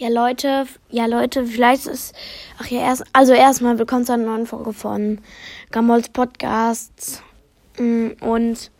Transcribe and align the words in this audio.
Ja, 0.00 0.08
Leute, 0.08 0.66
ja, 0.88 1.04
Leute, 1.04 1.44
vielleicht 1.44 1.86
ist, 1.86 2.14
ach 2.58 2.66
ja, 2.68 2.80
erst, 2.80 3.04
also 3.12 3.34
erstmal 3.34 3.78
willkommen 3.78 4.06
zu 4.06 4.14
einer 4.14 4.24
neuen 4.24 4.46
Folge 4.46 4.72
von 4.72 5.18
Gamols 5.72 6.08
Podcasts. 6.08 7.22
Mm, 7.78 8.12
Und 8.22 8.70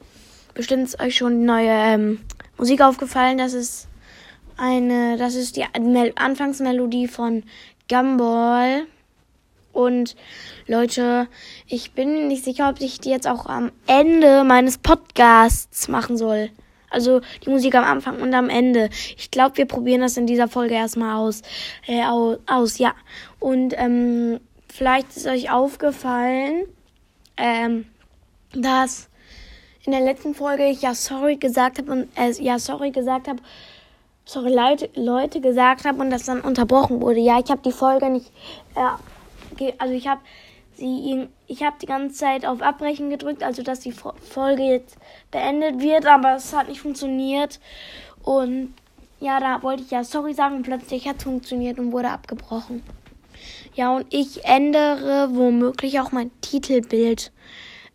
bestimmt 0.54 0.84
ist 0.84 0.98
euch 0.98 1.16
schon 1.16 1.40
die 1.40 1.44
neue 1.44 1.68
ähm, 1.68 2.20
Musik 2.56 2.80
aufgefallen. 2.80 3.36
Das 3.36 3.52
ist 3.52 3.86
eine, 4.56 5.18
das 5.18 5.34
ist 5.34 5.56
die 5.58 5.66
Mel 5.78 6.14
Anfangsmelodie 6.16 7.06
von 7.06 7.42
Gumball. 7.90 8.86
Und 9.74 10.16
Leute, 10.66 11.28
ich 11.66 11.92
bin 11.92 12.28
nicht 12.28 12.44
sicher, 12.44 12.70
ob 12.70 12.80
ich 12.80 12.98
die 12.98 13.10
jetzt 13.10 13.28
auch 13.28 13.44
am 13.44 13.72
Ende 13.86 14.42
meines 14.42 14.78
Podcasts 14.78 15.86
machen 15.86 16.16
soll. 16.16 16.48
Also 16.90 17.20
die 17.44 17.50
Musik 17.50 17.74
am 17.74 17.84
Anfang 17.84 18.20
und 18.20 18.34
am 18.34 18.48
Ende. 18.48 18.90
Ich 19.16 19.30
glaube, 19.30 19.56
wir 19.56 19.66
probieren 19.66 20.00
das 20.00 20.16
in 20.16 20.26
dieser 20.26 20.48
Folge 20.48 20.74
erstmal 20.74 21.16
aus. 21.16 21.42
Äh, 21.86 22.04
au- 22.04 22.38
aus, 22.46 22.78
ja. 22.78 22.94
Und 23.38 23.74
ähm, 23.76 24.40
vielleicht 24.68 25.16
ist 25.16 25.26
euch 25.26 25.50
aufgefallen, 25.50 26.66
ähm, 27.36 27.86
dass 28.52 29.08
in 29.84 29.92
der 29.92 30.00
letzten 30.02 30.34
Folge 30.34 30.66
ich 30.68 30.82
ja 30.82 30.94
sorry 30.94 31.36
gesagt 31.36 31.78
habe 31.78 31.90
und 31.92 32.08
äh, 32.16 32.30
ja 32.42 32.58
sorry 32.58 32.90
gesagt 32.90 33.28
habe, 33.28 33.40
sorry 34.24 34.52
Leute, 34.52 34.90
Leute 34.94 35.40
gesagt 35.40 35.84
habe 35.84 36.00
und 36.00 36.10
das 36.10 36.24
dann 36.24 36.40
unterbrochen 36.40 37.00
wurde. 37.00 37.20
Ja, 37.20 37.40
ich 37.42 37.50
habe 37.50 37.62
die 37.64 37.72
Folge 37.72 38.10
nicht, 38.10 38.30
äh, 38.74 39.72
also 39.78 39.94
ich 39.94 40.06
habe 40.06 40.20
sie, 40.80 41.28
ich 41.46 41.62
habe 41.62 41.76
die 41.80 41.86
ganze 41.86 42.16
Zeit 42.16 42.44
auf 42.44 42.60
Abbrechen 42.60 43.10
gedrückt, 43.10 43.44
also 43.44 43.62
dass 43.62 43.80
die 43.80 43.92
Fo- 43.92 44.14
Folge 44.20 44.64
jetzt 44.64 44.98
beendet 45.30 45.80
wird, 45.80 46.06
aber 46.06 46.34
es 46.34 46.52
hat 46.52 46.68
nicht 46.68 46.80
funktioniert 46.80 47.60
und 48.24 48.74
ja, 49.20 49.38
da 49.38 49.62
wollte 49.62 49.82
ich 49.82 49.90
ja 49.90 50.02
sorry 50.02 50.34
sagen 50.34 50.56
und 50.56 50.62
plötzlich 50.62 51.06
hat 51.06 51.18
es 51.18 51.24
funktioniert 51.24 51.78
und 51.78 51.92
wurde 51.92 52.08
abgebrochen. 52.08 52.82
Ja, 53.74 53.94
und 53.94 54.06
ich 54.10 54.44
ändere 54.44 55.28
womöglich 55.32 56.00
auch 56.00 56.10
mein 56.10 56.30
Titelbild. 56.40 57.30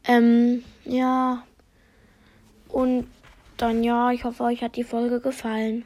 Ähm, 0.07 0.63
ja. 0.85 1.43
Und 2.69 3.07
dann 3.57 3.83
ja, 3.83 4.11
ich 4.11 4.23
hoffe, 4.23 4.43
euch 4.43 4.61
hat 4.61 4.75
die 4.75 4.83
Folge 4.83 5.19
gefallen. 5.19 5.85